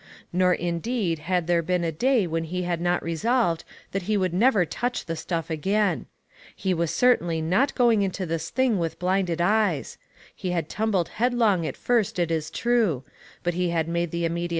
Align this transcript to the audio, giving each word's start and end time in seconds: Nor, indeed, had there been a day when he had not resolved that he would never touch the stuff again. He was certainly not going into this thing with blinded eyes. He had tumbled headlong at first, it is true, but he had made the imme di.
Nor, 0.33 0.55
indeed, 0.55 1.19
had 1.29 1.45
there 1.45 1.61
been 1.61 1.83
a 1.83 1.91
day 1.91 2.25
when 2.25 2.45
he 2.45 2.63
had 2.63 2.81
not 2.81 3.03
resolved 3.03 3.63
that 3.91 4.01
he 4.09 4.17
would 4.17 4.33
never 4.33 4.65
touch 4.65 5.05
the 5.05 5.15
stuff 5.15 5.51
again. 5.51 6.07
He 6.55 6.73
was 6.73 6.89
certainly 6.89 7.39
not 7.39 7.75
going 7.75 8.01
into 8.01 8.25
this 8.25 8.49
thing 8.49 8.79
with 8.79 8.97
blinded 8.97 9.39
eyes. 9.41 9.99
He 10.35 10.49
had 10.49 10.69
tumbled 10.69 11.09
headlong 11.09 11.67
at 11.67 11.77
first, 11.77 12.17
it 12.17 12.31
is 12.31 12.49
true, 12.49 13.03
but 13.43 13.53
he 13.53 13.69
had 13.69 13.87
made 13.87 14.09
the 14.09 14.27
imme 14.27 14.47
di. 14.49 14.49